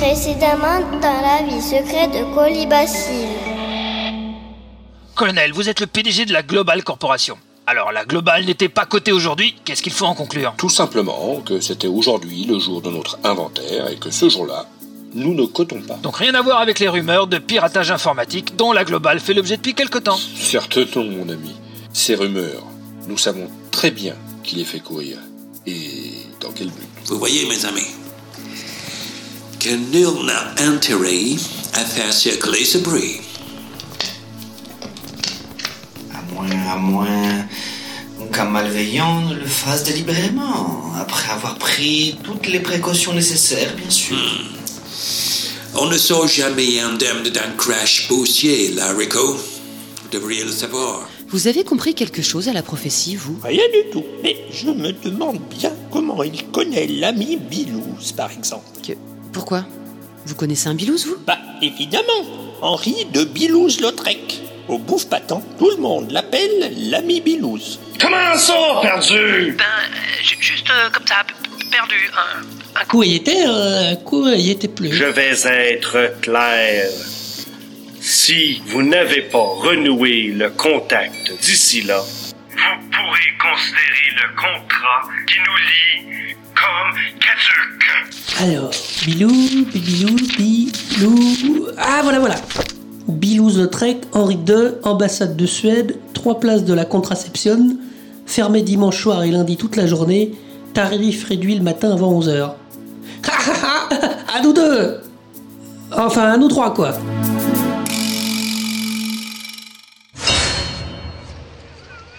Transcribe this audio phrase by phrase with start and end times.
[0.00, 3.36] Précédemment dans la vie secrète de Colibacille.
[5.14, 7.36] Colonel, vous êtes le PDG de la Global Corporation.
[7.66, 10.54] Alors, la Global n'était pas cotée aujourd'hui, qu'est-ce qu'il faut en conclure?
[10.56, 14.64] Tout simplement que c'était aujourd'hui le jour de notre inventaire et que ce jour-là,
[15.12, 15.96] nous ne cotons pas.
[15.96, 19.58] Donc rien à voir avec les rumeurs de piratage informatique dont la Global fait l'objet
[19.58, 20.18] depuis quelque temps.
[20.34, 21.54] Certes non, mon ami.
[21.92, 22.64] Ces rumeurs,
[23.06, 24.14] nous savons très bien
[24.44, 25.18] qui les fait courir.
[25.66, 26.88] Et dans quel but?
[27.04, 27.86] Vous voyez, mes amis,
[29.60, 31.36] que nul n'a intérêt
[31.74, 33.20] à faire circuler ce bruit.
[36.14, 37.46] À moins, à moins
[38.32, 44.16] qu'un malveillant ne le fasse délibérément, après avoir pris toutes les précautions nécessaires, bien sûr.
[45.74, 49.34] On ne sort jamais indemne d'un crash boursier, là, Rico.
[49.34, 51.06] Vous devriez le savoir.
[51.28, 53.38] Vous avez compris quelque chose à la prophétie, vous?
[53.44, 54.04] Rien du tout.
[54.22, 58.64] Mais je me demande bien comment il connaît l'ami Bilouz, par exemple.
[58.84, 58.94] Que...
[59.32, 59.64] Pourquoi?
[60.26, 61.16] Vous connaissez un Bilouz, vous?
[61.26, 62.26] Bah, évidemment.
[62.62, 64.40] Henri de Bilouz-Lautrec.
[64.68, 67.80] Au bouffe patent, tout le monde l'appelle l'ami Bilouz.
[68.00, 69.64] Comment ça, perdu Ben,
[70.22, 71.24] ju- juste euh, comme ça,
[71.70, 71.96] perdu.
[72.14, 74.92] Un, Un coup il était, euh, un coup il était plus?
[74.92, 75.30] Je vais
[75.72, 76.86] être clair.
[78.00, 85.38] Si vous n'avez pas renoué le contact d'ici là, vous pourrez considérer le contrat qui
[85.40, 86.29] nous lie
[88.40, 88.70] Alors,
[89.04, 89.28] Bilou,
[89.72, 91.66] Bilou, Bilou.
[91.76, 92.36] Ah, voilà, voilà.
[93.08, 97.76] Bilouz Lautrec, Henri II, ambassade de Suède, trois places de la contraception,
[98.26, 100.32] fermé dimanche soir et lundi toute la journée,
[100.74, 102.52] tarif réduit le matin avant 11h.
[104.34, 105.00] à nous deux
[105.96, 106.92] Enfin, à nous trois, quoi.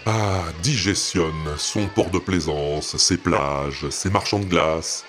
[0.08, 5.06] Ah, digestionne son port de plaisance, ses plages, ses marchands de glace.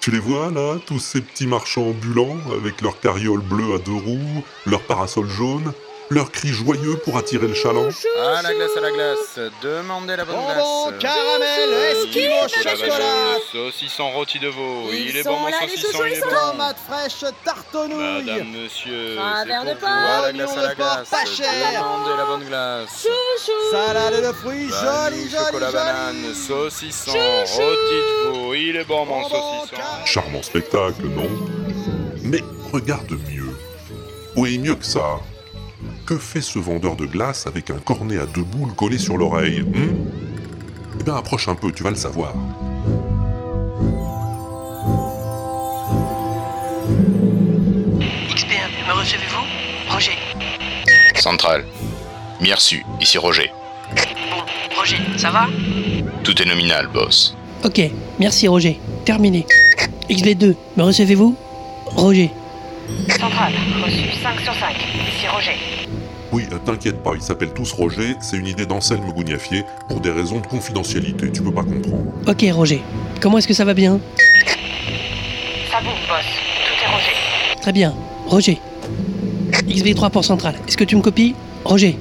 [0.00, 3.92] Tu les vois là, tous ces petits marchands ambulants, avec leurs carrioles bleues à deux
[3.92, 5.72] roues, leurs parasols jaunes,
[6.10, 7.88] leurs cris joyeux pour attirer le chaland
[8.36, 9.38] À la glace, à la glace.
[9.62, 11.00] Demandez la bonne Bonbon, glace.
[11.00, 14.88] caramel, esquimau, Chocolat Saucisson rôti de veau.
[14.92, 16.26] Il est bon, mon saucisson, il est bon.
[16.52, 18.24] Tomate fraîche, tartonouille.
[18.24, 19.86] Madame, monsieur, Un c'est verre pour de vous.
[19.86, 21.08] À la pain, glace, à la de porc, glace.
[21.10, 21.82] pas cher.
[21.82, 23.06] Demandez la bonne glace.
[23.70, 28.54] Salade de fruits, joli, joli, chocolat banane, saucisson, rôti de veau.
[28.54, 29.82] Il est bon, mon saucisson.
[30.04, 31.28] Charmant spectacle, non?
[32.22, 33.56] Mais regarde mieux.
[34.36, 35.18] Oui, mieux que ça.
[36.06, 39.62] Que fait ce vendeur de glace avec un cornet à deux boules collé sur l'oreille
[39.62, 39.96] hmm
[41.00, 42.32] Eh bien, approche un peu, tu vas le savoir.
[48.34, 49.92] XPM, me recevez-vous?
[49.92, 50.16] Roger.
[51.16, 51.64] Centrale.
[52.40, 53.50] Miersu, ici Roger.
[54.30, 54.42] Bon,
[54.78, 55.46] Roger, ça va?
[56.22, 57.36] Tout est nominal, boss.
[57.64, 57.80] Ok,
[58.20, 58.78] merci Roger.
[59.04, 59.46] Terminé.
[60.10, 61.36] XB2, me recevez-vous?
[61.86, 62.30] Roger.
[63.08, 64.76] Centrale, reçu 5 sur 5.
[65.16, 65.56] Ici Roger.
[66.36, 70.10] Oui, euh, t'inquiète pas, ils s'appellent tous Roger, c'est une idée d'Anselme Gougnafier pour des
[70.10, 72.12] raisons de confidentialité, tu peux pas comprendre.
[72.28, 72.82] Ok Roger.
[73.22, 73.98] Comment est-ce que ça va bien?
[75.70, 76.26] Ça boum, boss.
[76.66, 77.56] Tout est Roger.
[77.62, 77.94] Très bien.
[78.26, 78.60] Roger.
[79.66, 80.56] XB3 pour centrale.
[80.68, 81.34] Est-ce que tu me copies?
[81.64, 81.96] Roger.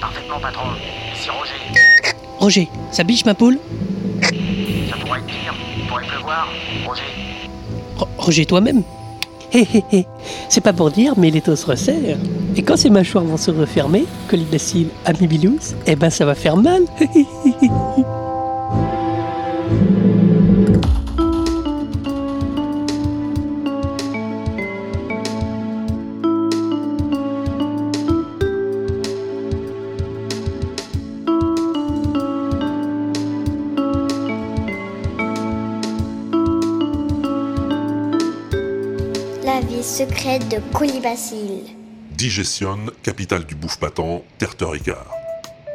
[0.00, 0.68] Parfaitement, patron.
[1.12, 2.14] Ici Roger.
[2.38, 2.68] Roger.
[2.92, 3.58] Ça biche ma poule?
[4.22, 5.54] Ça pourrait être pire.
[5.76, 6.46] Il pourrait pleuvoir.
[6.86, 7.02] Roger.
[7.96, 8.84] Ro- Roger toi-même
[9.52, 10.06] Hé hé hé,
[10.48, 12.18] c'est pas pour dire, mais l'étau se resserre.
[12.56, 16.56] Et quand ces mâchoires vont se refermer, colibacille, ami Bilouz, eh ben ça va faire
[16.56, 16.82] mal.
[39.88, 41.74] Secrète de Colibacille.
[42.10, 45.10] Digestion, capitale du bouffe patent, terre Ricard.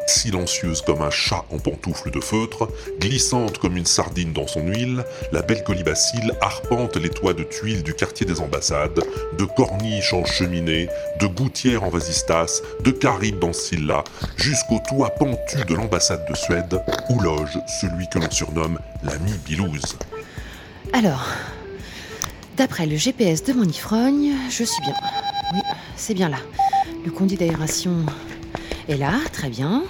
[0.06, 2.69] Silencieuse comme un chat en pantoufles de feutre,
[3.00, 7.81] glissante comme une sardine dans son huile, la belle colibacille arpente les toits de tuiles
[7.81, 9.02] du quartier des ambassades,
[9.40, 10.90] de corniches en cheminée,
[11.20, 14.03] de gouttières en vasistas, de caribes dans Scylla,
[14.38, 16.79] jusqu'au toit pentu de l'ambassade de Suède,
[17.09, 19.97] où loge celui que l'on surnomme l'ami Bilouz.
[20.93, 21.26] Alors,
[22.58, 24.94] d'après le GPS de mon ifrogne, je suis bien.
[25.53, 25.61] Oui,
[25.96, 26.38] c'est bien là.
[27.05, 28.05] Le conduit d'aération
[28.88, 29.84] est là, très bien.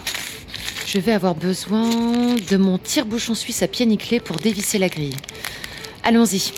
[0.86, 1.90] Je vais avoir besoin
[2.36, 5.16] de mon tire-bouchon suisse à pied nickelé pour dévisser la grille.
[6.04, 6.54] Allons-y.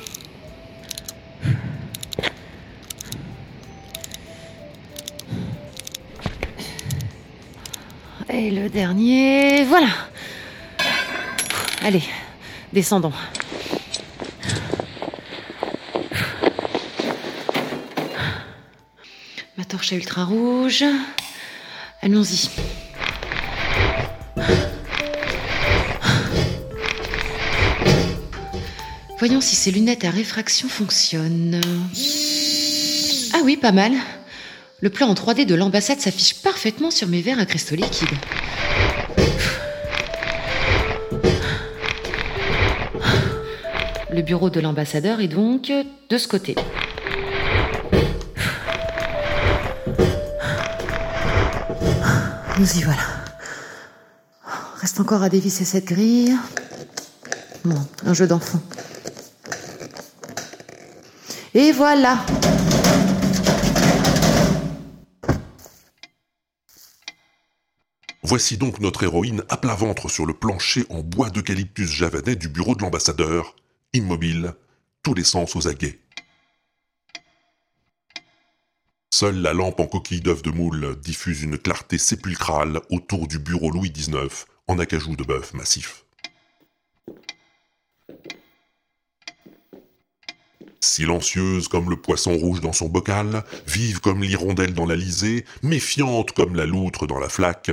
[8.29, 9.87] Et le dernier, voilà.
[11.83, 12.03] Allez,
[12.73, 13.13] descendons.
[19.93, 20.83] Ultra-rouge.
[22.01, 22.49] Allons-y.
[29.19, 31.61] Voyons si ces lunettes à réfraction fonctionnent.
[33.33, 33.93] Ah oui, pas mal.
[34.81, 38.09] Le plan en 3D de l'ambassade s'affiche parfaitement sur mes verres à cristaux liquides.
[44.11, 45.71] Le bureau de l'ambassadeur est donc
[46.09, 46.55] de ce côté.
[52.57, 53.01] Nous y voilà.
[54.77, 56.37] Reste encore à dévisser cette grille.
[57.65, 58.61] Bon, un jeu d'enfant.
[61.53, 62.25] Et voilà.
[68.23, 72.47] Voici donc notre héroïne à plat ventre sur le plancher en bois d'eucalyptus javanais du
[72.47, 73.55] bureau de l'ambassadeur,
[73.93, 74.53] immobile,
[75.03, 75.99] tous les sens aux aguets.
[79.17, 83.71] Seule la lampe en coquille d'œuf de moule diffuse une clarté sépulcrale autour du bureau
[83.71, 86.03] Louis XIX en acajou de bœuf massif.
[90.81, 96.57] Silencieuse comme le poisson rouge dans son bocal, vive comme l'hirondelle dans l'Alizé, méfiante comme
[96.57, 97.71] la loutre dans la flaque,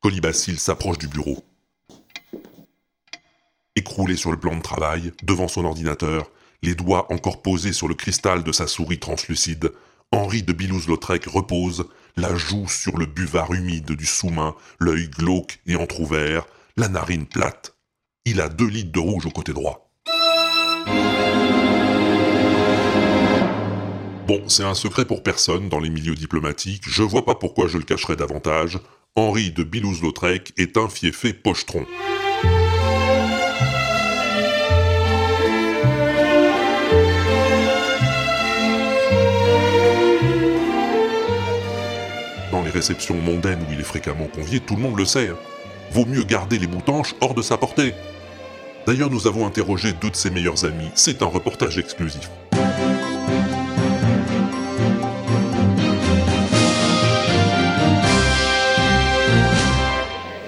[0.00, 1.44] Colibacille s'approche du bureau.
[3.76, 6.30] Écroulé sur le plan de travail, devant son ordinateur,
[6.62, 9.70] les doigts encore posés sur le cristal de sa souris translucide,
[10.10, 11.84] Henri de Bilouz-Lautrec repose,
[12.16, 16.46] la joue sur le buvard humide du sous-main, l'œil glauque et entr'ouvert,
[16.78, 17.76] la narine plate.
[18.24, 19.90] Il a deux litres de rouge au côté droit.
[24.26, 27.76] Bon, c'est un secret pour personne dans les milieux diplomatiques, je vois pas pourquoi je
[27.76, 28.78] le cacherais davantage.
[29.14, 31.84] Henri de Bilouz-Lautrec est un fiefé pochetron.
[42.78, 45.30] Réceptions mondaines où il est fréquemment convié, tout le monde le sait.
[45.90, 47.92] Vaut mieux garder les boutanches hors de sa portée.
[48.86, 50.88] D'ailleurs, nous avons interrogé deux de ses meilleurs amis.
[50.94, 52.30] C'est un reportage exclusif.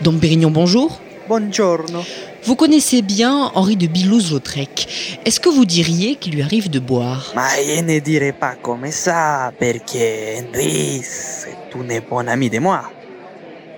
[0.03, 1.01] Dom Pérignon, bonjour.
[1.27, 2.05] Buongiorno.
[2.43, 5.21] Vous connaissez bien Henri de Bilouz-Lautrec.
[5.27, 7.33] Est-ce que vous diriez qu'il lui arrive de boire?
[7.35, 12.91] Ma je ne dirais pas comme ça, perché Henri, c'est un bon ami de moi.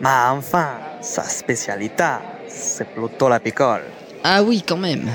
[0.01, 0.69] Mais enfin,
[1.01, 2.05] sa spécialité,
[2.49, 3.83] c'est plutôt la picole.
[4.23, 5.11] Ah oui, quand même.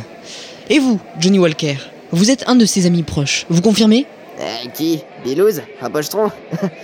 [0.70, 1.78] Et vous, Johnny Walker?
[2.12, 4.06] Vous êtes un de ses amis proches, vous confirmez?
[4.40, 5.04] Euh, qui?
[5.28, 6.32] Bilouz Un pochetron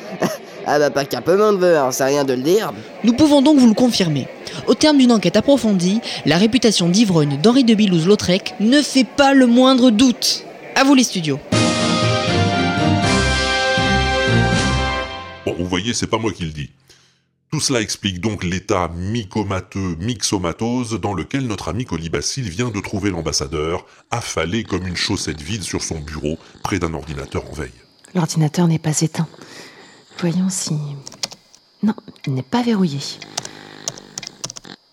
[0.66, 2.74] Ah bah pas qu'un peu monde veut, hein, c'est rien de le dire.
[3.04, 4.28] Nous pouvons donc vous le confirmer.
[4.68, 9.46] Au terme d'une enquête approfondie, la réputation d'ivrogne d'Henri de Bilouz-Lautrec ne fait pas le
[9.46, 10.46] moindre doute.
[10.76, 11.40] À vous les studios.
[15.46, 16.70] Bon, vous voyez, c'est pas moi qui le dis.
[17.52, 23.10] Tout cela explique donc l'état mycomateux, myxomatose dans lequel notre ami Colibacille vient de trouver
[23.10, 27.72] l'ambassadeur, affalé comme une chaussette vide sur son bureau, près d'un ordinateur en veille.
[28.16, 29.28] L'ordinateur n'est pas éteint.
[30.20, 30.76] Voyons si...
[31.82, 31.96] Non,
[32.26, 33.00] il n'est pas verrouillé.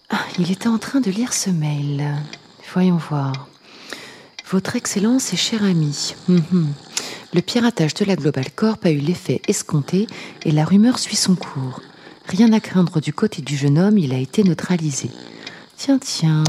[0.08, 2.04] Ah, il était en train de lire ce mail.
[2.72, 3.48] Voyons voir.
[4.50, 6.14] Votre Excellence et cher ami.
[6.28, 6.72] Mhm.
[7.32, 10.08] Le piratage de la Global Corp a eu l'effet escompté
[10.44, 11.80] et la rumeur suit son cours.
[12.26, 15.10] Rien à craindre du côté du jeune homme, il a été neutralisé.
[15.76, 16.42] Tiens, tiens.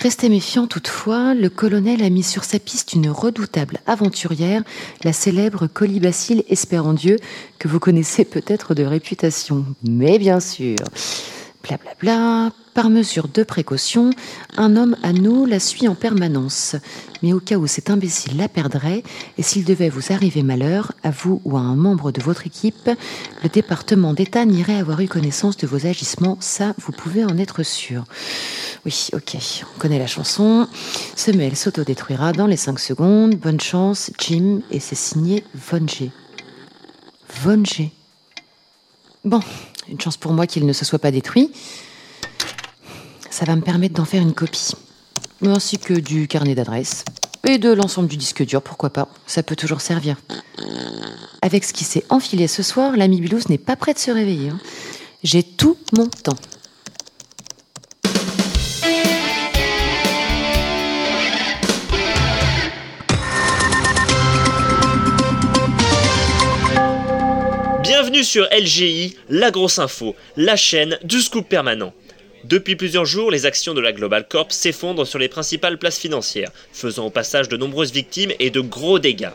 [0.00, 4.62] Restez méfiant toutefois, le colonel a mis sur sa piste une redoutable aventurière,
[5.02, 7.16] la célèbre Colibacille Espérandieu,
[7.58, 9.64] que vous connaissez peut-être de réputation.
[9.82, 10.76] Mais bien sûr.
[11.62, 12.50] Blablabla.
[12.74, 14.10] Par mesure de précaution,
[14.56, 16.76] un homme à nous la suit en permanence.
[17.24, 19.02] Mais au cas où cet imbécile la perdrait,
[19.36, 22.88] et s'il devait vous arriver malheur, à vous ou à un membre de votre équipe,
[23.42, 27.64] le département d'État n'irait avoir eu connaissance de vos agissements, ça, vous pouvez en être
[27.64, 28.04] sûr.
[28.86, 29.36] Oui, ok,
[29.74, 30.68] on connaît la chanson.
[31.16, 33.34] Ce mail s'autodétruira dans les 5 secondes.
[33.34, 36.12] Bonne chance, Jim, et c'est signé Von G.
[37.42, 37.90] Von G.
[39.24, 39.40] Bon,
[39.88, 41.50] une chance pour moi qu'il ne se soit pas détruit.
[43.30, 44.72] Ça va me permettre d'en faire une copie.
[45.42, 47.04] Ainsi que du carnet d'adresse.
[47.44, 49.08] Et de l'ensemble du disque dur, pourquoi pas.
[49.26, 50.16] Ça peut toujours servir.
[51.40, 54.50] Avec ce qui s'est enfilé ce soir, l'ami Bilouz n'est pas prêt de se réveiller.
[54.50, 54.58] hein.
[55.22, 56.36] J'ai tout mon temps.
[68.28, 71.94] Sur LGI, la grosse info, la chaîne du scoop permanent.
[72.44, 76.52] Depuis plusieurs jours, les actions de la Global Corp s'effondrent sur les principales places financières,
[76.70, 79.30] faisant au passage de nombreuses victimes et de gros dégâts.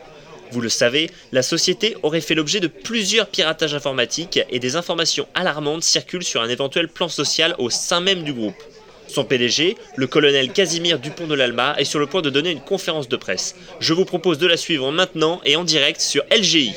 [0.52, 5.26] Vous le savez, la société aurait fait l'objet de plusieurs piratages informatiques et des informations
[5.34, 8.62] alarmantes circulent sur un éventuel plan social au sein même du groupe.
[9.08, 12.60] Son PDG, le colonel Casimir Dupont de l'Alma, est sur le point de donner une
[12.60, 13.56] conférence de presse.
[13.80, 16.74] Je vous propose de la suivre maintenant et en direct sur LGI.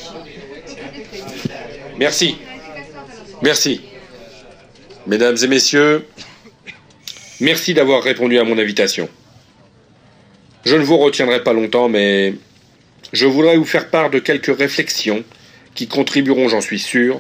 [2.00, 2.36] Merci.
[3.42, 3.82] Merci.
[5.08, 6.06] Mesdames et messieurs,
[7.40, 9.10] merci d'avoir répondu à mon invitation.
[10.66, 12.36] Je ne vous retiendrai pas longtemps, mais
[13.14, 15.24] je voudrais vous faire part de quelques réflexions
[15.74, 17.20] qui contribueront, j'en suis sûr,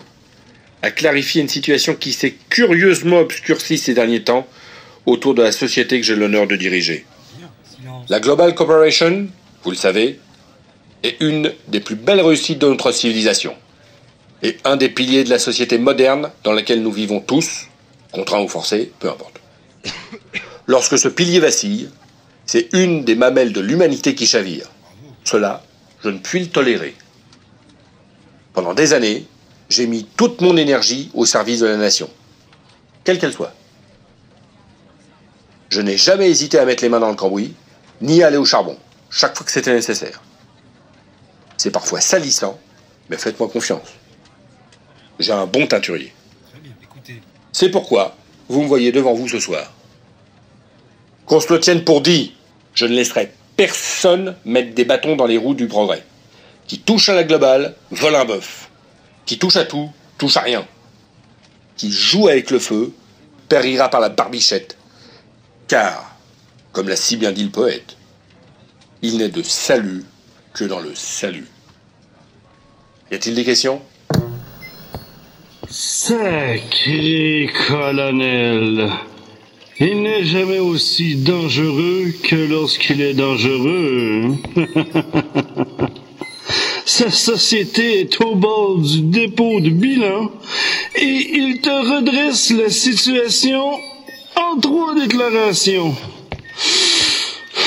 [0.81, 4.47] à clarifier une situation qui s'est curieusement obscurcie ces derniers temps
[5.05, 7.05] autour de la société que j'ai l'honneur de diriger.
[8.09, 9.27] La Global Corporation,
[9.63, 10.19] vous le savez,
[11.03, 13.55] est une des plus belles réussites de notre civilisation
[14.43, 17.67] et un des piliers de la société moderne dans laquelle nous vivons tous,
[18.11, 19.39] contraints ou forcés, peu importe.
[20.67, 21.89] Lorsque ce pilier vacille,
[22.45, 24.67] c'est une des mamelles de l'humanité qui chavire.
[25.23, 25.63] Cela,
[26.03, 26.95] je ne puis le tolérer.
[28.53, 29.25] Pendant des années,
[29.69, 32.09] j'ai mis toute mon énergie au service de la nation,
[33.03, 33.53] quelle qu'elle soit.
[35.69, 37.53] Je n'ai jamais hésité à mettre les mains dans le cambouis,
[38.01, 38.77] ni à aller au charbon,
[39.09, 40.21] chaque fois que c'était nécessaire.
[41.57, 42.57] C'est parfois salissant,
[43.09, 43.89] mais faites-moi confiance.
[45.19, 46.13] J'ai un bon teinturier.
[47.51, 48.15] C'est pourquoi
[48.49, 49.73] vous me voyez devant vous ce soir.
[51.25, 52.33] Qu'on se le tienne pour dit,
[52.73, 56.03] je ne laisserai personne mettre des bâtons dans les roues du progrès.
[56.67, 58.69] Qui touche à la globale, vole un bœuf.
[59.25, 60.65] Qui touche à tout, touche à rien.
[61.75, 62.93] Qui joue avec le feu,
[63.49, 64.77] périra par la barbichette.
[65.67, 66.15] Car,
[66.71, 67.97] comme l'a si bien dit le poète,
[69.01, 70.05] il n'est de salut
[70.53, 71.47] que dans le salut.
[73.11, 73.81] Y a-t-il des questions?
[75.69, 78.89] Sacré colonel.
[79.79, 84.35] Il n'est jamais aussi dangereux que lorsqu'il est dangereux.
[86.85, 90.31] Sa société est au bord du dépôt de bilan
[90.95, 93.73] et il te redresse la situation
[94.37, 95.93] en trois déclarations.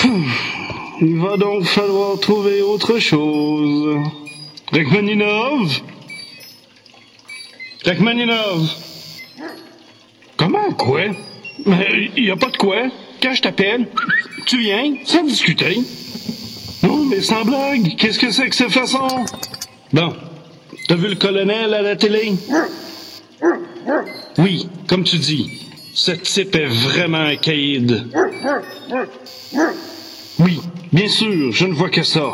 [1.02, 3.96] Il va donc falloir trouver autre chose.
[4.72, 5.82] Rachmaninov?
[7.84, 8.68] Rachmaninov
[10.36, 11.02] Comment, quoi?
[11.66, 12.88] Mais il y a pas de quoi.
[13.22, 13.86] Quand je t'appelle,
[14.46, 15.78] tu viens, sans discuter.
[16.82, 19.06] Non, mais sans blague, qu'est-ce que c'est que cette façon?
[19.92, 20.14] Bon,
[20.88, 22.32] t'as vu le colonel à la télé?
[24.38, 25.50] Oui, comme tu dis,
[25.92, 28.06] ce type est vraiment un caïd.
[30.38, 30.60] Oui,
[30.92, 32.30] bien sûr, je ne vois que ça.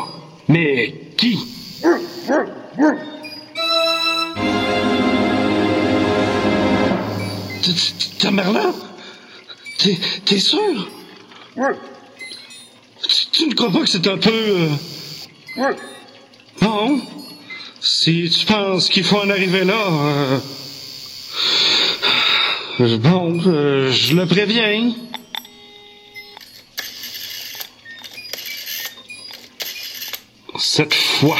[0.47, 1.37] Mais qui?
[8.19, 8.71] Ta mère là
[10.25, 10.87] T'es, sûr
[13.07, 14.31] tu, tu ne crois pas que c'est un peu...
[15.57, 15.73] euh,
[16.61, 16.99] Non
[17.79, 19.75] Si tu penses qu'il faut en arriver là...
[22.79, 24.93] euh, Bon, euh, je le préviens.
[30.59, 31.37] Cette fois,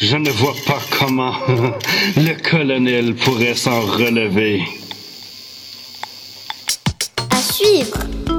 [0.00, 1.34] je ne vois pas comment
[2.16, 4.62] le colonel pourrait s'en relever.
[7.80, 8.37] À